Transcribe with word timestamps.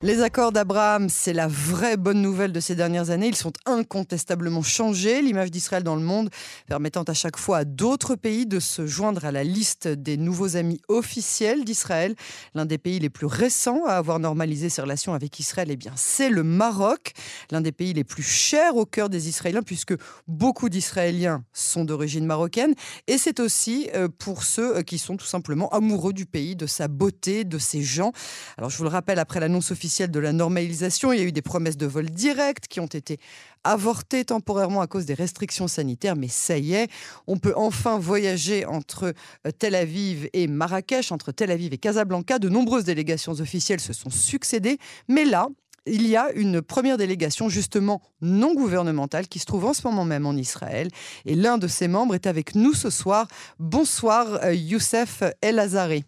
Les 0.00 0.22
accords 0.22 0.52
d'Abraham, 0.52 1.08
c'est 1.08 1.32
la 1.32 1.48
vraie 1.48 1.96
bonne 1.96 2.22
nouvelle 2.22 2.52
de 2.52 2.60
ces 2.60 2.76
dernières 2.76 3.10
années. 3.10 3.26
Ils 3.26 3.34
sont 3.34 3.52
incontestablement 3.66 4.62
changés, 4.62 5.20
l'image 5.22 5.50
d'Israël 5.50 5.82
dans 5.82 5.96
le 5.96 6.02
monde, 6.02 6.30
permettant 6.68 7.02
à 7.02 7.14
chaque 7.14 7.36
fois 7.36 7.58
à 7.58 7.64
d'autres 7.64 8.14
pays 8.14 8.46
de 8.46 8.60
se 8.60 8.86
joindre 8.86 9.24
à 9.24 9.32
la 9.32 9.42
liste 9.42 9.88
des 9.88 10.16
nouveaux 10.16 10.54
amis 10.54 10.80
officiels 10.86 11.64
d'Israël. 11.64 12.14
L'un 12.54 12.64
des 12.64 12.78
pays 12.78 13.00
les 13.00 13.10
plus 13.10 13.26
récents 13.26 13.86
à 13.86 13.94
avoir 13.94 14.20
normalisé 14.20 14.68
ses 14.68 14.82
relations 14.82 15.14
avec 15.14 15.40
Israël, 15.40 15.66
eh 15.72 15.76
bien, 15.76 15.90
c'est 15.96 16.30
le 16.30 16.44
Maroc, 16.44 17.10
l'un 17.50 17.60
des 17.60 17.72
pays 17.72 17.92
les 17.92 18.04
plus 18.04 18.22
chers 18.22 18.76
au 18.76 18.86
cœur 18.86 19.08
des 19.08 19.28
Israéliens, 19.28 19.64
puisque 19.64 19.94
beaucoup 20.28 20.68
d'Israéliens 20.68 21.42
sont 21.52 21.84
d'origine 21.84 22.24
marocaine. 22.24 22.76
Et 23.08 23.18
c'est 23.18 23.40
aussi 23.40 23.90
euh, 23.96 24.06
pour 24.06 24.44
ceux 24.44 24.76
euh, 24.76 24.82
qui 24.82 24.96
sont 24.96 25.16
tout 25.16 25.26
simplement 25.26 25.68
amoureux 25.70 26.12
du 26.12 26.24
pays, 26.24 26.54
de 26.54 26.66
sa 26.66 26.86
beauté, 26.86 27.42
de 27.42 27.58
ses 27.58 27.82
gens. 27.82 28.12
Alors, 28.58 28.70
je 28.70 28.78
vous 28.78 28.84
le 28.84 28.90
rappelle, 28.90 29.18
après 29.18 29.40
l'annonce 29.40 29.72
officielle, 29.72 29.87
de 29.88 30.20
la 30.20 30.32
normalisation. 30.32 31.12
Il 31.12 31.18
y 31.18 31.22
a 31.22 31.24
eu 31.24 31.32
des 31.32 31.42
promesses 31.42 31.76
de 31.76 31.86
vol 31.86 32.10
direct 32.10 32.68
qui 32.68 32.80
ont 32.80 32.86
été 32.86 33.18
avortées 33.64 34.24
temporairement 34.24 34.80
à 34.80 34.86
cause 34.86 35.06
des 35.06 35.14
restrictions 35.14 35.66
sanitaires, 35.66 36.16
mais 36.16 36.28
ça 36.28 36.58
y 36.58 36.74
est, 36.74 36.90
on 37.26 37.38
peut 37.38 37.54
enfin 37.56 37.98
voyager 37.98 38.64
entre 38.66 39.14
euh, 39.46 39.50
Tel 39.58 39.74
Aviv 39.74 40.28
et 40.32 40.46
Marrakech, 40.46 41.10
entre 41.12 41.32
Tel 41.32 41.50
Aviv 41.50 41.72
et 41.72 41.78
Casablanca. 41.78 42.38
De 42.38 42.48
nombreuses 42.48 42.84
délégations 42.84 43.32
officielles 43.32 43.80
se 43.80 43.92
sont 43.92 44.10
succédées, 44.10 44.78
mais 45.08 45.24
là, 45.24 45.48
il 45.86 46.06
y 46.06 46.16
a 46.16 46.30
une 46.32 46.60
première 46.60 46.98
délégation 46.98 47.48
justement 47.48 48.02
non 48.20 48.54
gouvernementale 48.54 49.26
qui 49.26 49.38
se 49.38 49.46
trouve 49.46 49.64
en 49.64 49.72
ce 49.72 49.86
moment 49.86 50.04
même 50.04 50.26
en 50.26 50.34
Israël. 50.34 50.88
Et 51.24 51.34
l'un 51.34 51.58
de 51.58 51.66
ses 51.66 51.88
membres 51.88 52.14
est 52.14 52.26
avec 52.26 52.54
nous 52.54 52.74
ce 52.74 52.90
soir. 52.90 53.26
Bonsoir 53.58 54.44
euh, 54.44 54.54
Youssef 54.54 55.22
El 55.40 55.58
Azari. 55.58 56.04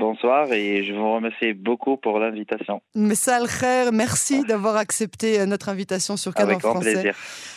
Bonsoir 0.00 0.50
et 0.50 0.82
je 0.82 0.94
vous 0.94 1.12
remercie 1.12 1.52
beaucoup 1.52 1.98
pour 1.98 2.18
l'invitation. 2.18 2.80
Messal 2.94 3.46
Kher, 3.46 3.92
merci 3.92 4.42
d'avoir 4.44 4.76
accepté 4.76 5.38
euh, 5.38 5.44
notre 5.44 5.68
invitation 5.68 6.16
sur 6.16 6.32
Cadre 6.32 6.52
Avec 6.52 6.62
Français. 6.62 6.92
plaisir. 6.94 7.14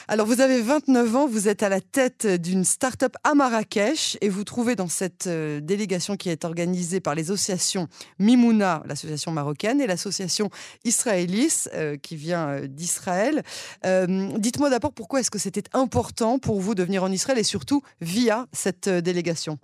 Alors 0.09 0.27
vous 0.27 0.41
avez 0.41 0.59
29 0.59 1.15
ans, 1.15 1.25
vous 1.25 1.47
êtes 1.47 1.63
à 1.63 1.69
la 1.69 1.79
tête 1.79 2.27
d'une 2.27 2.65
start-up 2.65 3.15
à 3.23 3.33
Marrakech 3.33 4.17
et 4.19 4.27
vous 4.27 4.43
trouvez 4.43 4.75
dans 4.75 4.89
cette 4.89 5.27
euh, 5.27 5.61
délégation 5.61 6.17
qui 6.17 6.29
est 6.29 6.43
organisée 6.43 6.99
par 6.99 7.15
les 7.15 7.31
associations 7.31 7.87
Mimouna, 8.19 8.83
l'association 8.87 9.31
marocaine, 9.31 9.79
et 9.79 9.87
l'association 9.87 10.49
Israélis 10.83 11.69
euh, 11.73 11.95
qui 11.95 12.17
vient 12.17 12.59
d'Israël. 12.67 13.41
Dites-moi 13.85 14.69
d'abord 14.69 14.91
pourquoi 14.91 15.21
est-ce 15.21 15.31
que 15.31 15.39
c'était 15.39 15.63
important 15.71 16.39
pour 16.39 16.59
vous 16.59 16.75
de 16.75 16.83
venir 16.83 17.03
en 17.03 17.11
Israël 17.11 17.39
et 17.39 17.43
surtout 17.43 17.81
via 18.01 18.47
cette 18.51 18.89
délégation? 18.89 19.59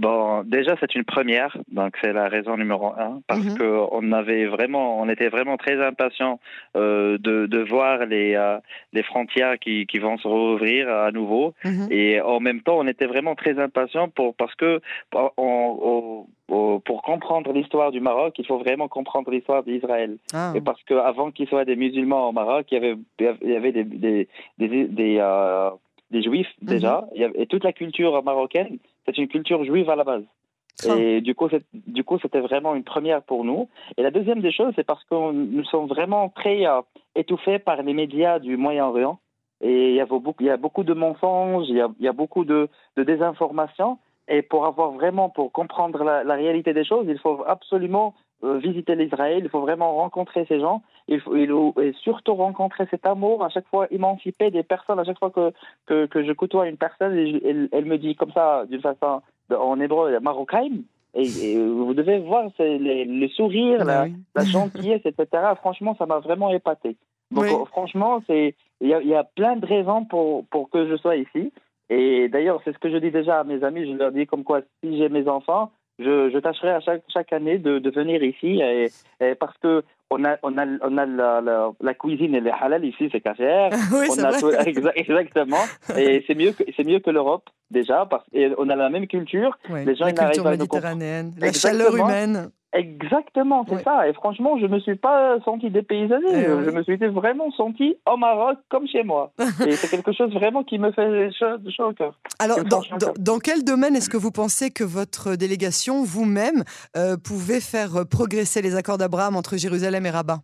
Bon, 0.00 0.44
déjà 0.44 0.76
c'est 0.80 0.94
une 0.94 1.04
première, 1.04 1.54
donc 1.70 1.94
c'est 2.02 2.14
la 2.14 2.28
raison 2.28 2.56
numéro 2.56 2.86
un, 2.86 3.20
parce 3.26 3.46
qu'on 3.48 3.54
que 3.54 3.86
on 3.92 4.12
avait 4.12 4.46
vraiment, 4.46 4.98
on 4.98 5.10
était 5.10 5.28
vraiment 5.28 5.58
très 5.58 5.78
impatients 5.78 6.40
euh, 6.74 7.18
de, 7.18 7.44
de, 7.44 7.58
voir 7.58 8.06
les 8.06 8.34
euh, 8.34 8.56
les 8.94 9.02
frontières 9.02 9.58
qui, 9.58 9.86
qui 9.86 9.98
vont 9.98 10.16
se 10.16 10.26
rouvrir 10.26 10.88
à 10.88 11.12
nouveau, 11.12 11.52
et 11.90 12.18
en 12.22 12.40
même 12.40 12.62
temps 12.62 12.78
on 12.78 12.86
était 12.86 13.04
vraiment 13.04 13.34
très 13.34 13.58
impatients 13.58 14.08
pour 14.08 14.34
parce 14.36 14.54
que 14.54 14.80
on, 15.36 16.24
pour 16.48 17.02
comprendre 17.02 17.52
l'histoire 17.52 17.92
du 17.92 18.00
Maroc, 18.00 18.34
il 18.38 18.46
faut 18.46 18.58
vraiment 18.58 18.88
comprendre 18.88 19.30
l'histoire 19.30 19.62
d'Israël. 19.62 20.16
Ah. 20.32 20.52
Et 20.54 20.62
parce 20.62 20.82
qu'avant 20.84 21.30
qu'il 21.30 21.46
soit 21.46 21.66
des 21.66 21.76
musulmans 21.76 22.30
au 22.30 22.32
Maroc, 22.32 22.66
il 22.70 22.74
y 22.74 22.76
avait, 22.78 22.96
il 23.42 23.50
y 23.50 23.56
avait 23.56 23.72
des, 23.72 23.84
des, 23.84 24.28
des, 24.58 24.84
des, 24.88 25.18
euh, 25.20 25.70
des 26.10 26.22
juifs 26.22 26.52
déjà, 26.62 27.06
et 27.14 27.46
toute 27.46 27.64
la 27.64 27.72
culture 27.72 28.22
marocaine 28.22 28.78
c'est 29.06 29.18
une 29.18 29.28
culture 29.28 29.64
juive 29.64 29.90
à 29.90 29.96
la 29.96 30.04
base. 30.04 30.24
Et 30.88 31.20
du 31.20 31.34
coup, 31.34 31.48
du 31.74 32.04
coup, 32.04 32.18
c'était 32.22 32.40
vraiment 32.40 32.74
une 32.74 32.84
première 32.84 33.22
pour 33.22 33.44
nous. 33.44 33.68
Et 33.98 34.02
la 34.02 34.10
deuxième 34.10 34.40
des 34.40 34.52
choses, 34.52 34.72
c'est 34.76 34.86
parce 34.86 35.04
que 35.04 35.32
nous 35.32 35.64
sommes 35.64 35.86
vraiment 35.86 36.30
très 36.30 36.66
euh, 36.66 36.80
étouffés 37.14 37.58
par 37.58 37.82
les 37.82 37.92
médias 37.92 38.38
du 38.38 38.56
Moyen-Orient. 38.56 39.18
Et 39.60 39.90
il 39.90 39.94
y, 39.94 40.00
a 40.00 40.06
beaucoup, 40.06 40.32
il 40.40 40.46
y 40.46 40.50
a 40.50 40.56
beaucoup 40.56 40.84
de 40.84 40.94
mensonges, 40.94 41.66
il 41.68 41.76
y 41.76 41.82
a, 41.82 41.88
il 41.98 42.04
y 42.06 42.08
a 42.08 42.12
beaucoup 42.12 42.46
de, 42.46 42.68
de, 42.96 43.02
désinformation. 43.02 43.98
Et 44.26 44.40
pour 44.40 44.64
avoir 44.64 44.92
vraiment, 44.92 45.28
pour 45.28 45.52
comprendre 45.52 46.02
la, 46.02 46.24
la 46.24 46.34
réalité 46.34 46.72
des 46.72 46.84
choses, 46.84 47.04
il 47.06 47.18
faut 47.18 47.44
absolument 47.46 48.14
visiter 48.42 48.94
l'Israël, 48.94 49.42
il 49.44 49.50
faut 49.50 49.60
vraiment 49.60 49.94
rencontrer 49.96 50.46
ces 50.48 50.60
gens, 50.60 50.82
il 51.08 51.20
faut, 51.20 51.36
il 51.36 51.50
et 51.82 51.92
surtout 52.02 52.34
rencontrer 52.34 52.86
cet 52.90 53.06
amour, 53.06 53.44
à 53.44 53.48
chaque 53.48 53.66
fois 53.68 53.86
émanciper 53.90 54.50
des 54.50 54.62
personnes, 54.62 54.98
à 54.98 55.04
chaque 55.04 55.18
fois 55.18 55.30
que, 55.30 55.52
que, 55.86 56.06
que 56.06 56.24
je 56.24 56.32
côtoie 56.32 56.68
une 56.68 56.76
personne, 56.76 57.16
elle, 57.16 57.68
elle, 57.72 57.84
me 57.84 57.98
dit 57.98 58.16
comme 58.16 58.32
ça, 58.32 58.64
d'une 58.66 58.80
façon, 58.80 59.20
en 59.50 59.80
hébreu, 59.80 60.18
Marocain, 60.20 60.70
et, 61.14 61.58
vous 61.58 61.94
devez 61.94 62.18
voir 62.18 62.50
le 62.58 63.28
sourire, 63.28 63.84
la, 63.84 64.06
la, 64.34 64.44
gentillesse, 64.44 65.04
etc. 65.04 65.26
Franchement, 65.56 65.96
ça 65.98 66.06
m'a 66.06 66.20
vraiment 66.20 66.50
épaté. 66.50 66.96
Donc, 67.30 67.46
franchement, 67.68 68.22
il 68.28 68.54
y 68.80 68.94
a, 68.94 69.02
y 69.02 69.14
a 69.14 69.24
plein 69.24 69.56
de 69.56 69.66
raisons 69.66 70.04
pour, 70.04 70.46
pour 70.46 70.70
que 70.70 70.88
je 70.88 70.96
sois 70.96 71.16
ici. 71.16 71.52
Et 71.88 72.28
d'ailleurs, 72.28 72.60
c'est 72.64 72.72
ce 72.72 72.78
que 72.78 72.90
je 72.90 72.96
dis 72.96 73.10
déjà 73.10 73.40
à 73.40 73.44
mes 73.44 73.64
amis. 73.64 73.86
Je 73.86 73.96
leur 73.96 74.12
dis 74.12 74.26
comme 74.26 74.44
quoi, 74.44 74.60
si 74.82 74.96
j'ai 74.96 75.08
mes 75.08 75.28
enfants, 75.28 75.72
je, 76.00 76.30
je, 76.30 76.38
tâcherai 76.38 76.70
à 76.70 76.80
chaque, 76.80 77.02
chaque 77.12 77.32
année 77.32 77.58
de, 77.58 77.78
de 77.78 77.90
venir 77.90 78.22
ici 78.22 78.60
et, 78.60 78.88
et 79.20 79.34
parce 79.34 79.56
que 79.58 79.84
on 80.10 80.24
a, 80.24 80.36
on 80.42 80.58
a, 80.58 80.66
on 80.82 80.98
a 80.98 81.06
la, 81.06 81.40
la, 81.40 81.70
la 81.80 81.94
cuisine 81.94 82.34
et 82.34 82.40
les 82.40 82.50
halal 82.50 82.84
ici, 82.84 83.08
c'est 83.12 83.20
cachère. 83.20 83.70
oui, 83.92 84.06
on 84.10 84.24
a 84.24 84.32
tout, 84.40 84.50
exactement. 84.96 85.64
et 85.96 86.24
c'est 86.26 86.34
mieux 86.34 86.52
que, 86.52 86.64
c'est 86.76 86.84
mieux 86.84 86.98
que 86.98 87.10
l'Europe, 87.10 87.48
déjà, 87.70 88.06
parce 88.06 88.24
qu'on 88.30 88.68
a 88.68 88.76
la 88.76 88.90
même 88.90 89.06
culture. 89.06 89.56
Oui, 89.70 89.84
les 89.84 89.94
gens, 89.94 90.06
la 90.06 90.12
culture 90.12 90.44
méditerranéenne, 90.50 91.32
la 91.38 91.52
chaleur 91.52 91.96
humaine. 91.96 92.50
Exactement, 92.72 93.66
c'est 93.68 93.82
ça. 93.82 94.08
Et 94.08 94.12
franchement, 94.12 94.56
je 94.58 94.66
me 94.66 94.78
suis 94.78 94.94
pas 94.94 95.40
senti 95.40 95.70
dépaysané. 95.70 96.26
Eh 96.28 96.44
je 96.44 96.70
me 96.70 96.84
suis 96.84 96.96
vraiment 96.96 97.50
senti 97.50 97.96
au 98.08 98.16
Maroc 98.16 98.58
comme 98.68 98.86
chez 98.86 99.02
moi. 99.02 99.32
et 99.66 99.72
c'est 99.72 99.90
quelque 99.90 100.12
chose 100.12 100.32
vraiment 100.32 100.62
qui 100.62 100.78
me 100.78 100.92
fait 100.92 101.32
chaud, 101.32 101.56
chaud 101.76 101.88
au 101.88 101.92
cœur. 101.92 102.16
Alors, 102.38 102.62
dans, 102.62 102.82
dans, 102.98 103.12
dans, 103.18 103.38
quel 103.40 103.64
domaine 103.64 103.96
est-ce 103.96 104.08
que 104.08 104.16
vous 104.16 104.30
pensez 104.30 104.70
que 104.70 104.84
votre 104.84 105.34
délégation, 105.34 106.04
vous-même, 106.04 106.62
euh, 106.96 107.16
pouvait 107.16 107.60
faire 107.60 108.06
progresser 108.08 108.62
les 108.62 108.76
accords 108.76 108.98
d'Abraham 108.98 109.34
entre 109.34 109.56
Jérusalem 109.56 110.06
et 110.06 110.10
Rabat? 110.10 110.38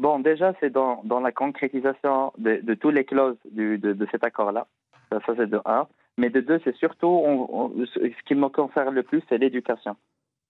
Bon, 0.00 0.18
déjà, 0.18 0.52
c'est 0.58 0.70
dans, 0.70 1.00
dans 1.04 1.20
la 1.20 1.30
concrétisation 1.30 2.32
de, 2.38 2.60
de 2.60 2.74
toutes 2.74 2.94
les 2.94 3.04
clauses 3.04 3.38
du, 3.52 3.78
de, 3.78 3.92
de 3.92 4.08
cet 4.10 4.24
accord-là. 4.24 4.66
Ça, 5.10 5.20
ça 5.24 5.32
c'est 5.36 5.48
de 5.48 5.60
un. 5.64 5.86
Mais 6.18 6.30
de 6.30 6.40
deux, 6.40 6.60
c'est 6.64 6.74
surtout, 6.76 7.06
on, 7.06 7.48
on, 7.52 7.86
ce 7.86 8.24
qui 8.26 8.34
me 8.34 8.48
concerne 8.48 8.94
le 8.94 9.02
plus, 9.04 9.22
c'est 9.28 9.38
l'éducation. 9.38 9.96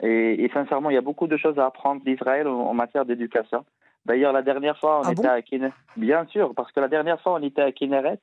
Et, 0.03 0.45
et, 0.45 0.51
sincèrement, 0.51 0.91
il 0.91 0.95
y 0.95 0.99
a 0.99 1.03
beaucoup 1.03 1.27
de 1.27 1.37
choses 1.37 1.59
à 1.59 1.67
apprendre 1.67 2.03
d'Israël 2.05 2.47
en, 2.47 2.61
en, 2.61 2.75
matière 2.75 3.07
d'éducation. 3.07 3.65
D'ailleurs, 4.05 4.33
la 4.33 4.43
dernière 4.43 4.79
fois, 4.79 5.01
on 5.01 5.09
ah 5.09 5.13
était 5.13 5.23
bon 5.23 5.29
à 5.29 5.43
Kinneret. 5.43 5.73
Bien 5.97 6.27
sûr, 6.27 6.55
parce 6.55 6.71
que 6.73 6.81
la 6.81 6.89
dernière 6.89 7.21
fois, 7.21 7.35
on 7.35 7.43
était 7.43 7.63
à 7.63 7.73
Kinneret 7.73 8.19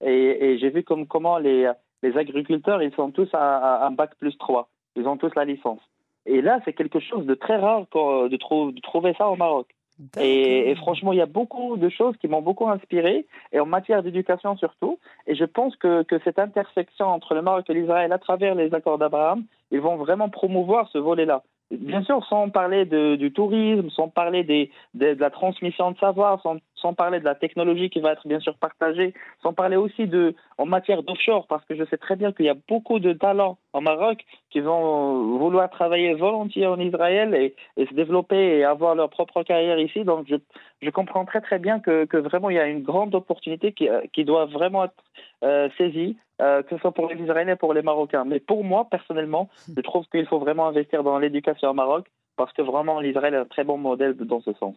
et, 0.00 0.52
et 0.52 0.58
j'ai 0.58 0.70
vu 0.70 0.82
comme, 0.82 1.06
comment 1.06 1.38
les, 1.38 1.70
les 2.02 2.16
agriculteurs, 2.16 2.82
ils 2.82 2.94
sont 2.94 3.10
tous 3.10 3.28
à, 3.32 3.56
à 3.58 3.86
un 3.86 3.90
bac 3.90 4.14
plus 4.18 4.36
3. 4.38 4.68
Ils 4.94 5.06
ont 5.08 5.16
tous 5.16 5.34
la 5.34 5.44
licence. 5.44 5.80
Et 6.26 6.42
là, 6.42 6.60
c'est 6.64 6.72
quelque 6.72 7.00
chose 7.00 7.24
de 7.26 7.34
très 7.34 7.56
rare 7.56 7.82
de, 7.82 8.36
trou 8.36 8.72
de 8.72 8.80
trouver 8.80 9.14
ça 9.16 9.28
au 9.28 9.36
Maroc. 9.36 9.68
Et, 10.18 10.70
et, 10.70 10.74
franchement, 10.74 11.12
il 11.12 11.18
y 11.18 11.22
a 11.22 11.26
beaucoup 11.26 11.78
de 11.78 11.88
choses 11.88 12.16
qui 12.18 12.28
m'ont 12.28 12.42
beaucoup 12.42 12.68
inspiré, 12.68 13.26
et 13.52 13.60
en 13.60 13.66
matière 13.66 14.02
d'éducation 14.02 14.54
surtout. 14.56 14.98
Et 15.26 15.34
je 15.34 15.44
pense 15.44 15.74
que, 15.76 16.02
que 16.02 16.18
cette 16.22 16.38
intersection 16.38 17.06
entre 17.06 17.34
le 17.34 17.40
Maroc 17.40 17.70
et 17.70 17.74
l'Israël 17.74 18.12
à 18.12 18.18
travers 18.18 18.54
les 18.54 18.74
accords 18.74 18.98
d'Abraham, 18.98 19.44
ils 19.70 19.80
vont 19.80 19.96
vraiment 19.96 20.28
promouvoir 20.28 20.88
ce 20.88 20.98
volet-là. 20.98 21.42
Bien 21.70 22.02
sûr, 22.04 22.24
sans 22.26 22.48
parler 22.48 22.84
de, 22.84 23.16
du 23.16 23.32
tourisme, 23.32 23.90
sans 23.90 24.08
parler 24.08 24.44
des, 24.44 24.70
de, 24.94 25.16
la 25.18 25.30
transmission 25.30 25.90
de 25.90 25.98
savoir, 25.98 26.40
sans, 26.42 26.56
sans, 26.80 26.94
parler 26.94 27.20
de 27.20 27.24
la 27.24 27.34
technologie 27.34 27.90
qui 27.90 28.00
va 28.00 28.12
être 28.12 28.26
bien 28.26 28.40
sûr 28.40 28.56
partagée, 28.56 29.14
sans 29.42 29.52
parler 29.52 29.76
aussi 29.76 30.06
de 30.06 30.34
en 30.58 30.66
matière 30.66 31.02
d'offshore, 31.02 31.46
parce 31.46 31.64
que 31.64 31.74
je 31.74 31.84
sais 31.84 31.96
très 31.96 32.16
bien 32.16 32.32
qu'il 32.32 32.46
y 32.46 32.48
a 32.48 32.56
beaucoup 32.68 32.98
de 32.98 33.12
talents 33.12 33.58
au 33.72 33.80
Maroc 33.80 34.24
qui 34.50 34.60
vont 34.60 35.36
vouloir 35.38 35.68
travailler 35.70 36.14
volontiers 36.14 36.66
en 36.66 36.78
Israël 36.78 37.34
et, 37.34 37.54
se 37.76 37.94
développer 37.94 38.58
et 38.58 38.64
avoir 38.64 38.94
leur 38.94 39.10
propre 39.10 39.42
carrière 39.42 39.78
ici. 39.78 40.04
Donc, 40.04 40.26
je, 40.28 40.36
je 40.82 40.90
comprends 40.90 41.24
très 41.24 41.40
très 41.40 41.58
bien 41.58 41.80
que, 41.80 42.04
que, 42.04 42.16
vraiment 42.16 42.50
il 42.50 42.56
y 42.56 42.60
a 42.60 42.66
une 42.66 42.82
grande 42.82 43.14
opportunité 43.14 43.72
qui, 43.72 43.88
qui 44.12 44.24
doit 44.24 44.46
vraiment 44.46 44.84
être 44.84 45.04
euh, 45.44 45.68
saisie 45.76 46.16
euh, 46.42 46.62
que 46.62 46.76
ce 46.76 46.80
soit 46.82 46.92
pour 46.92 47.08
les 47.08 47.16
Israéliens 47.22 47.54
et 47.54 47.56
pour 47.56 47.72
les 47.72 47.80
Marocains. 47.80 48.24
Mais 48.26 48.40
pour 48.40 48.62
moi, 48.62 48.86
personnellement, 48.90 49.48
je 49.74 49.80
trouve 49.80 50.04
qu'il 50.08 50.26
faut 50.26 50.38
vraiment 50.38 50.66
investir 50.66 51.02
dans 51.02 51.18
l'éducation 51.18 51.70
au 51.70 51.72
Maroc 51.72 52.06
parce 52.36 52.52
que 52.52 52.60
vraiment 52.60 53.00
l'Israël 53.00 53.32
est 53.32 53.38
un 53.38 53.46
très 53.46 53.64
bon 53.64 53.78
modèle 53.78 54.14
dans 54.14 54.42
ce 54.42 54.52
sens. 54.54 54.74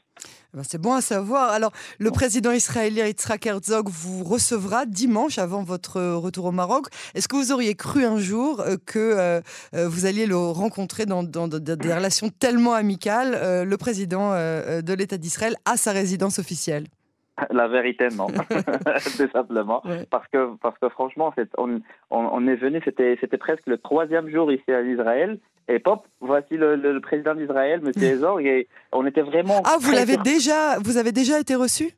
Eh 0.53 0.57
ben, 0.57 0.63
c'est 0.67 0.79
bon 0.79 0.93
à 0.93 1.01
savoir. 1.01 1.51
Alors, 1.51 1.71
le 1.99 2.09
président 2.09 2.51
israélien 2.51 3.05
Yitzhak 3.05 3.45
Herzog 3.45 3.87
vous 3.89 4.23
recevra 4.23 4.87
dimanche 4.87 5.37
avant 5.37 5.63
votre 5.63 6.01
retour 6.01 6.45
au 6.45 6.51
Maroc. 6.51 6.87
Est-ce 7.13 7.27
que 7.27 7.35
vous 7.35 7.51
auriez 7.51 7.75
cru 7.75 8.03
un 8.03 8.17
jour 8.17 8.61
euh, 8.61 8.77
que 8.83 8.99
euh, 8.99 9.41
vous 9.73 10.07
alliez 10.07 10.25
le 10.25 10.37
rencontrer 10.37 11.05
dans, 11.05 11.21
dans, 11.21 11.47
des 11.47 11.93
relations 11.93 12.29
tellement 12.29 12.73
amicales, 12.73 13.35
euh, 13.35 13.63
le 13.63 13.77
président 13.77 14.31
euh, 14.33 14.81
de 14.81 14.93
l'État 14.93 15.17
d'Israël, 15.19 15.55
à 15.65 15.77
sa 15.77 15.91
résidence 15.91 16.39
officielle? 16.39 16.87
La 17.51 17.67
vérité, 17.67 18.07
non. 18.15 18.27
Tout 19.17 19.29
simplement. 19.31 19.81
Parce, 20.09 20.27
que, 20.27 20.55
parce 20.61 20.77
que 20.79 20.89
franchement, 20.89 21.33
on, 21.57 21.81
on, 22.09 22.47
est 22.47 22.55
venu, 22.55 22.81
c'était 22.85 23.37
presque 23.37 23.67
le 23.67 23.77
troisième 23.77 24.29
jour 24.29 24.51
ici 24.51 24.71
à 24.71 24.81
Israël. 24.81 25.39
Et 25.67 25.77
pop, 25.77 26.07
voici 26.19 26.57
le, 26.57 26.99
président 26.99 27.35
d'Israël, 27.35 27.81
M. 27.85 27.91
Ezor. 28.01 28.39
Et 28.39 28.67
on 28.91 29.05
était 29.05 29.21
vraiment. 29.21 29.61
Ah, 29.65 29.77
vous 29.79 29.91
l'avez 29.91 30.17
déjà, 30.17 30.79
vous 30.79 30.97
avez 30.97 31.11
déjà 31.11 31.39
été 31.39 31.55
reçu? 31.55 31.91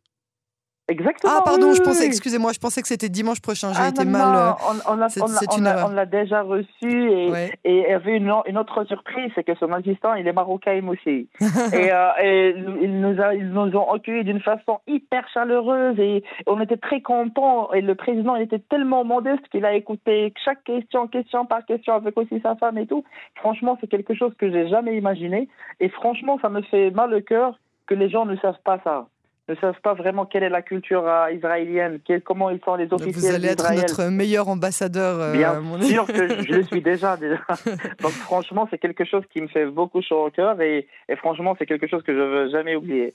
Exactement. 0.87 1.33
Ah, 1.37 1.41
pardon, 1.45 1.73
je 1.73 1.81
pensais, 1.81 2.05
excusez-moi, 2.05 2.51
je 2.53 2.59
pensais 2.59 2.81
que 2.81 2.87
c'était 2.87 3.07
dimanche 3.07 3.39
prochain. 3.39 3.71
J'ai 3.73 3.81
ah, 3.81 3.89
été 3.89 4.03
mal. 4.03 4.55
On, 4.87 4.93
on, 4.93 5.89
l'a 5.93 6.05
déjà 6.05 6.41
reçu 6.41 7.11
et, 7.11 7.31
il 7.63 7.75
y 7.75 7.85
avait 7.85 8.17
une, 8.17 8.33
une 8.45 8.57
autre 8.57 8.83
surprise, 8.85 9.31
c'est 9.35 9.43
que 9.43 9.55
son 9.55 9.71
assistant, 9.71 10.15
il 10.15 10.27
est 10.27 10.33
marocain 10.33 10.81
aussi. 10.87 11.29
et, 11.73 11.93
euh, 11.93 12.09
et 12.21 12.55
ils, 12.81 12.99
nous 12.99 13.21
a, 13.21 13.33
ils 13.35 13.49
nous 13.49 13.75
ont 13.75 13.93
accueillis 13.93 14.25
d'une 14.25 14.41
façon 14.41 14.79
hyper 14.87 15.25
chaleureuse 15.33 15.97
et 15.99 16.23
on 16.45 16.59
était 16.59 16.77
très 16.77 17.01
contents. 17.01 17.71
Et 17.73 17.81
le 17.81 17.95
président, 17.95 18.35
il 18.35 18.41
était 18.41 18.59
tellement 18.59 19.05
modeste 19.05 19.47
qu'il 19.49 19.65
a 19.65 19.73
écouté 19.73 20.33
chaque 20.43 20.63
question, 20.63 21.07
question 21.07 21.45
par 21.45 21.65
question, 21.65 21.93
avec 21.93 22.17
aussi 22.17 22.41
sa 22.41 22.55
femme 22.55 22.77
et 22.77 22.87
tout. 22.87 23.03
Franchement, 23.35 23.77
c'est 23.79 23.87
quelque 23.87 24.13
chose 24.13 24.33
que 24.37 24.51
j'ai 24.51 24.67
jamais 24.67 24.97
imaginé. 24.97 25.47
Et 25.79 25.89
franchement, 25.89 26.37
ça 26.41 26.49
me 26.49 26.61
fait 26.63 26.91
mal 26.91 27.13
au 27.13 27.21
cœur 27.21 27.57
que 27.87 27.93
les 27.93 28.09
gens 28.09 28.25
ne 28.25 28.35
savent 28.37 28.61
pas 28.65 28.79
ça 28.83 29.07
ne 29.51 29.55
savent 29.57 29.79
pas 29.83 29.93
vraiment 29.93 30.25
quelle 30.25 30.43
est 30.43 30.49
la 30.49 30.61
culture 30.61 31.07
euh, 31.07 31.31
israélienne, 31.31 31.99
comment 32.25 32.49
ils 32.49 32.59
sont 32.63 32.75
les 32.75 32.87
officiels 32.91 33.13
Vous 33.13 33.25
allez 33.35 33.47
être 33.47 33.71
notre 33.73 34.05
meilleur 34.05 34.47
ambassadeur. 34.47 35.19
Euh, 35.19 35.31
Bien 35.31 35.61
sûr 35.81 36.05
que 36.07 36.43
je 36.43 36.53
le 36.53 36.63
suis 36.63 36.81
déjà. 36.81 37.17
déjà. 37.17 37.39
Donc 38.01 38.11
franchement, 38.11 38.67
c'est 38.69 38.77
quelque 38.77 39.05
chose 39.05 39.23
qui 39.31 39.41
me 39.41 39.47
fait 39.47 39.65
beaucoup 39.65 40.01
chaud 40.01 40.25
au 40.25 40.29
cœur 40.29 40.59
et, 40.61 40.87
franchement, 41.17 41.55
c'est 41.59 41.65
quelque 41.65 41.87
chose 41.87 42.03
que 42.03 42.13
je 42.13 42.19
ne 42.19 42.25
veux 42.25 42.51
jamais 42.51 42.75
oublier. 42.75 43.13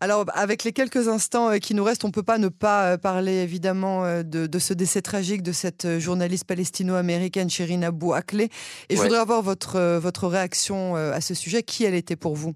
Alors, 0.00 0.24
avec 0.34 0.64
les 0.64 0.72
quelques 0.72 1.08
instants 1.08 1.50
euh, 1.50 1.58
qui 1.58 1.74
nous 1.74 1.84
restent, 1.84 2.04
on 2.04 2.08
ne 2.08 2.12
peut 2.12 2.22
pas 2.22 2.38
ne 2.38 2.48
pas 2.48 2.98
parler 2.98 3.42
évidemment 3.42 4.22
de, 4.22 4.58
ce 4.58 4.74
décès 4.74 5.02
tragique 5.02 5.42
de 5.42 5.52
cette 5.52 5.98
journaliste 5.98 6.46
palestino-américaine, 6.46 7.50
Shirin 7.50 7.82
Abou 7.82 8.12
Akleh. 8.12 8.48
Et 8.88 8.96
je 8.96 9.02
voudrais 9.02 9.18
avoir 9.18 9.42
votre, 9.42 9.98
votre 9.98 10.26
réaction 10.26 10.96
à 10.96 11.20
ce 11.20 11.34
sujet. 11.34 11.62
Qui 11.62 11.84
elle 11.84 11.94
était 11.94 12.16
pour 12.16 12.34
vous? 12.34 12.54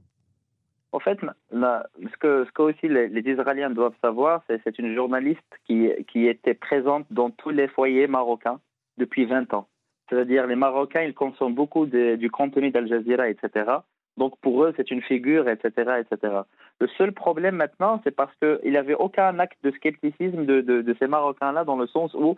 En 0.96 1.00
fait, 1.00 1.18
ce, 1.52 2.16
que, 2.18 2.62
aussi 2.62 2.88
les, 2.88 3.30
Israéliens 3.30 3.68
doivent 3.68 3.98
savoir, 4.00 4.42
c'est 4.46 4.58
c'est 4.64 4.78
une 4.78 4.94
journaliste 4.94 5.52
qui, 5.66 6.26
était 6.26 6.54
présente 6.54 7.04
dans 7.10 7.28
tous 7.28 7.50
les 7.50 7.68
foyers 7.68 8.06
marocains 8.06 8.60
depuis 8.96 9.26
20 9.26 9.52
ans. 9.52 9.68
C'est-à-dire 10.08 10.46
les 10.46 10.56
Marocains, 10.56 11.02
ils 11.02 11.12
consomment 11.12 11.54
beaucoup 11.54 11.84
du 11.84 12.30
contenu 12.30 12.70
d'Al 12.70 12.88
Jazeera, 12.88 13.28
etc. 13.28 13.72
Donc 14.16 14.38
pour 14.40 14.64
eux, 14.64 14.72
c'est 14.76 14.90
une 14.90 15.02
figure, 15.02 15.50
etc., 15.50 16.00
etc. 16.00 16.34
Le 16.80 16.88
seul 16.96 17.12
problème 17.12 17.56
maintenant, 17.56 18.00
c'est 18.02 18.16
parce 18.16 18.34
qu'il 18.36 18.70
n'y 18.70 18.78
avait 18.78 18.94
aucun 18.94 19.38
acte 19.38 19.58
de 19.64 19.72
scepticisme 19.72 20.46
de, 20.46 20.96
ces 20.98 21.08
Marocains-là, 21.08 21.64
dans 21.64 21.76
le 21.76 21.88
sens 21.88 22.14
où 22.14 22.36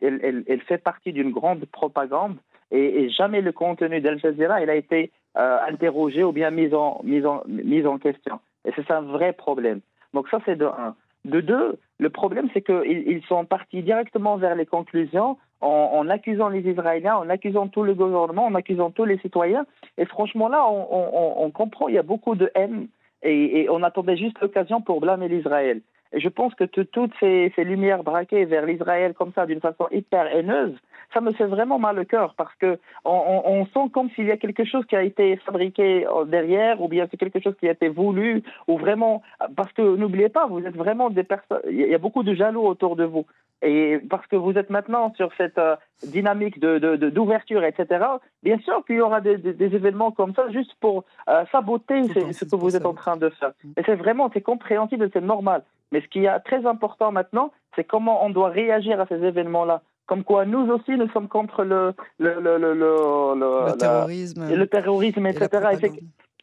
elle, 0.00 0.62
fait 0.66 0.78
partie 0.78 1.12
d'une 1.12 1.30
grande 1.30 1.66
propagande 1.66 2.38
et, 2.70 3.10
jamais 3.10 3.42
le 3.42 3.52
contenu 3.52 4.00
d'Al 4.00 4.18
Jazeera 4.18 4.62
il 4.62 4.70
a 4.70 4.76
été 4.76 5.10
euh, 5.38 5.58
interrogé 5.68 6.24
ou 6.24 6.32
bien 6.32 6.50
mis 6.50 6.74
en, 6.74 7.00
mis 7.04 7.24
en, 7.24 7.42
mis 7.46 7.86
en 7.86 7.98
question. 7.98 8.40
Et 8.64 8.72
c'est 8.74 8.90
un 8.90 9.02
vrai 9.02 9.32
problème. 9.32 9.80
Donc 10.14 10.28
ça, 10.28 10.40
c'est 10.44 10.56
de 10.56 10.66
un. 10.66 10.94
De 11.24 11.40
deux, 11.40 11.78
le 11.98 12.10
problème, 12.10 12.48
c'est 12.54 12.62
qu'ils 12.62 13.04
ils 13.06 13.22
sont 13.26 13.44
partis 13.44 13.82
directement 13.82 14.36
vers 14.36 14.54
les 14.54 14.66
conclusions 14.66 15.36
en, 15.60 16.08
accusant 16.08 16.48
les 16.48 16.60
Israéliens, 16.60 17.16
en 17.16 17.28
accusant 17.28 17.66
tout 17.66 17.82
le 17.82 17.94
gouvernement, 17.94 18.46
en 18.46 18.54
accusant 18.54 18.90
tous 18.90 19.04
les 19.04 19.18
citoyens. 19.18 19.66
Et 19.98 20.04
franchement, 20.04 20.48
là, 20.48 20.64
on, 20.68 21.50
comprend, 21.50 21.88
il 21.88 21.96
y 21.96 21.98
a 21.98 22.02
beaucoup 22.02 22.36
de 22.36 22.50
haine 22.54 22.86
et, 23.22 23.66
on 23.68 23.82
attendait 23.82 24.16
juste 24.16 24.40
l'occasion 24.40 24.80
pour 24.80 25.00
blâmer 25.00 25.28
l'Israël. 25.28 25.80
Et 26.12 26.20
je 26.20 26.28
pense 26.28 26.54
que 26.54 26.64
toutes 26.64 27.14
ces 27.20 27.52
lumières 27.58 28.04
braquées 28.04 28.44
vers 28.44 28.64
l'Israël 28.64 29.12
comme 29.14 29.32
ça, 29.34 29.44
d'une 29.46 29.60
façon 29.60 29.88
hyper 29.90 30.26
haineuse, 30.26 30.76
ça 31.12 31.20
me 31.20 31.32
fait 31.32 31.46
vraiment 31.46 31.78
mal 31.78 31.98
au 31.98 32.04
cœur 32.04 32.34
parce 32.36 32.54
que 32.56 32.78
on, 33.04 33.42
on, 33.44 33.66
sent 33.66 33.90
comme 33.92 34.10
s'il 34.10 34.26
y 34.26 34.30
a 34.30 34.36
quelque 34.36 34.64
chose 34.64 34.84
qui 34.86 34.96
a 34.96 35.02
été 35.02 35.36
fabriqué 35.38 36.06
euh, 36.06 36.24
derrière 36.24 36.80
ou 36.82 36.88
bien 36.88 37.06
c'est 37.10 37.16
quelque 37.16 37.40
chose 37.40 37.54
qui 37.58 37.68
a 37.68 37.72
été 37.72 37.88
voulu 37.88 38.42
ou 38.66 38.78
vraiment 38.78 39.22
parce 39.56 39.72
que 39.72 39.82
n'oubliez 39.96 40.28
pas, 40.28 40.46
vous 40.46 40.64
êtes 40.64 40.76
vraiment 40.76 41.10
des 41.10 41.24
personnes, 41.24 41.60
il 41.70 41.76
y 41.76 41.94
a 41.94 41.98
beaucoup 41.98 42.22
de 42.22 42.34
jaloux 42.34 42.66
autour 42.66 42.96
de 42.96 43.04
vous. 43.04 43.26
Et 43.60 43.98
parce 44.08 44.26
que 44.28 44.36
vous 44.36 44.52
êtes 44.52 44.70
maintenant 44.70 45.12
sur 45.16 45.30
cette 45.36 45.58
euh, 45.58 45.74
dynamique 46.06 46.60
de, 46.60 46.96
d'ouverture, 47.10 47.64
etc., 47.64 48.04
bien 48.44 48.58
sûr 48.58 48.84
qu'il 48.84 48.96
y 48.96 49.00
aura 49.00 49.20
des, 49.20 49.36
des, 49.36 49.74
événements 49.74 50.12
comme 50.12 50.32
ça 50.34 50.48
juste 50.50 50.74
pour 50.80 51.04
euh, 51.28 51.44
saboter 51.50 52.04
ce 52.32 52.44
que 52.44 52.54
vous 52.54 52.76
êtes 52.76 52.86
en 52.86 52.94
train 52.94 53.16
de 53.16 53.28
faire. 53.30 53.50
Et 53.76 53.82
c'est 53.84 53.96
vraiment, 53.96 54.30
c'est 54.32 54.42
compréhensible, 54.42 55.10
c'est 55.12 55.20
normal. 55.20 55.64
Mais 55.90 56.00
ce 56.02 56.06
qui 56.06 56.24
est 56.24 56.38
très 56.40 56.66
important 56.66 57.10
maintenant, 57.10 57.50
c'est 57.74 57.84
comment 57.84 58.24
on 58.24 58.30
doit 58.30 58.50
réagir 58.50 59.00
à 59.00 59.06
ces 59.06 59.22
événements-là. 59.24 59.82
Comme 60.08 60.24
quoi, 60.24 60.46
nous 60.46 60.66
aussi, 60.70 60.92
nous 60.92 61.08
sommes 61.10 61.28
contre 61.28 61.62
le, 61.64 61.92
le, 62.18 62.40
le, 62.40 62.56
le, 62.56 62.72
le 62.72 63.76
terrorisme, 63.76 64.48
le 64.48 64.66
terrorisme, 64.66 65.26
etc. 65.26 65.48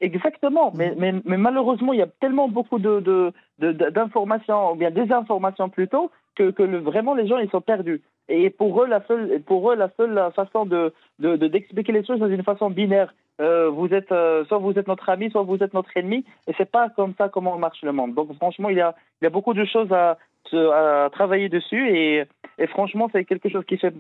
Exactement, 0.02 0.72
mais, 0.76 0.94
mais, 0.98 1.14
mais, 1.26 1.38
malheureusement, 1.38 1.94
il 1.94 2.00
y 2.00 2.04
a 2.04 2.08
tellement 2.20 2.48
beaucoup 2.48 2.80
de, 2.80 3.32
d'informations, 3.60 4.74
ou 4.74 4.76
bien 4.76 4.92
désinformations 4.92 5.70
plutôt, 5.70 6.12
que, 6.36 6.52
que 6.52 6.64
le, 6.64 6.78
vraiment 6.80 7.16
les 7.16 7.28
gens 7.28 7.40
ils 7.40 7.50
sont 7.50 7.62
perdus. 7.62 8.02
Et 8.28 8.50
pour 8.50 8.84
eux, 8.84 8.88
la 8.88 9.02
seule, 9.08 9.42
pour 9.42 9.72
eux, 9.72 9.76
la 9.76 9.90
seule 9.98 10.32
façon 10.36 10.66
de, 10.66 10.94
d'expliquer 11.20 11.92
les 11.92 12.06
choses, 12.06 12.20
c'est 12.20 12.34
une 12.34 12.44
façon 12.44 12.70
binaire. 12.70 13.16
Euh, 13.42 13.70
vous 13.70 13.88
êtes, 13.94 14.12
euh, 14.12 14.46
soit 14.46 14.60
vous 14.60 14.78
êtes 14.78 14.88
notre 14.88 15.10
ami, 15.10 15.32
soit 15.32 15.44
vous 15.44 15.62
êtes 15.64 15.74
notre 15.74 15.96
ennemi, 15.96 16.24
et 16.48 16.54
c'est 16.58 16.70
pas 16.70 16.90
comme 16.90 17.14
ça 17.18 17.30
comment 17.30 17.58
marche 17.58 17.82
le 17.82 17.92
monde. 17.92 18.14
Donc 18.14 18.34
franchement, 18.36 18.70
il 18.70 18.78
y 18.78 18.82
a, 18.82 18.96
il 19.22 19.26
y 19.26 19.28
a 19.28 19.32
beaucoup 19.32 19.54
de 19.54 19.66
choses 19.66 19.92
à, 19.92 20.18
à 20.54 21.10
travailler 21.12 21.50
dessus, 21.50 21.90
et, 21.90 22.26
franchement, 22.68 23.10
c'est 23.12 23.26
quelque 23.26 23.50
chose 23.50 23.66
qui 23.66 23.78
fait 23.78 23.94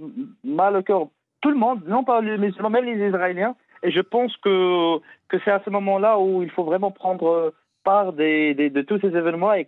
mal 0.44 0.76
au 0.78 0.84
cœur. 0.84 1.08
Tout 1.42 1.50
le 1.50 1.58
monde, 1.58 1.82
non 1.88 2.04
pas 2.04 2.22
les 2.22 2.38
musulmans, 2.38 2.70
même 2.70 2.86
les 2.86 3.08
Israéliens. 3.08 3.56
Et 3.84 3.92
je 3.92 4.02
pense 4.02 4.36
que, 4.38 4.98
que 5.28 5.38
c'est 5.44 5.52
à 5.52 5.62
ce 5.64 5.70
moment-là 5.70 6.18
où 6.18 6.42
il 6.42 6.50
faut 6.50 6.64
vraiment 6.64 6.92
prendre 6.92 7.54
part 7.86 8.14
de 8.14 8.82
tous 8.82 9.00
ces 9.00 9.16
événements 9.16 9.54
et, 9.54 9.68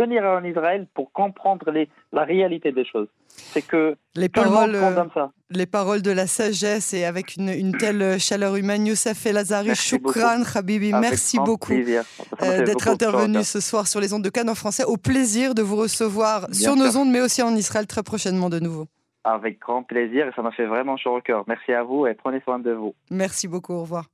venir 0.00 0.24
en 0.24 0.42
Israël 0.42 0.86
pour 0.94 1.12
comprendre 1.12 1.70
les, 1.70 1.88
la 2.12 2.24
réalité 2.24 2.72
des 2.72 2.84
choses. 2.84 3.08
C'est 3.28 3.62
que 3.62 3.94
les 4.16 4.28
paroles, 4.28 4.76
ça. 5.14 5.30
les 5.50 5.66
paroles 5.66 6.02
de 6.02 6.10
la 6.10 6.26
sagesse 6.26 6.92
et 6.94 7.04
avec 7.04 7.36
une, 7.36 7.50
une 7.50 7.76
telle 7.76 8.18
chaleur 8.18 8.56
humaine, 8.56 8.86
Youssef 8.86 9.24
El 9.26 9.36
Azari, 9.36 9.74
Shukran, 9.74 10.42
Habibi, 10.54 10.92
merci 10.92 11.38
beaucoup 11.38 11.72
euh, 11.72 12.64
d'être 12.64 12.88
intervenu 12.88 13.44
ce 13.44 13.60
soir 13.60 13.86
sur 13.86 14.00
les 14.00 14.12
ondes 14.12 14.24
de 14.24 14.30
Cannes 14.30 14.50
en 14.50 14.56
français. 14.56 14.84
Au 14.84 14.96
plaisir 14.96 15.54
de 15.54 15.62
vous 15.62 15.76
recevoir 15.76 16.52
sur 16.52 16.74
nos 16.74 16.96
ondes, 16.96 17.10
mais 17.10 17.20
aussi 17.20 17.42
en 17.42 17.54
Israël 17.54 17.86
très 17.86 18.02
prochainement 18.02 18.48
de 18.48 18.58
nouveau. 18.58 18.86
Avec 19.24 19.60
grand 19.60 19.82
plaisir 19.82 20.26
et 20.26 20.32
ça 20.34 20.42
m'a 20.42 20.52
fait 20.52 20.66
vraiment 20.66 20.96
chaud 20.96 21.18
au 21.18 21.20
cœur. 21.20 21.44
Merci 21.46 21.72
à 21.72 21.82
vous 21.82 22.06
et 22.06 22.14
prenez 22.14 22.40
soin 22.40 22.58
de 22.58 22.72
vous. 22.72 22.94
Merci 23.10 23.46
beaucoup, 23.46 23.74
au 23.74 23.82
revoir. 23.82 24.06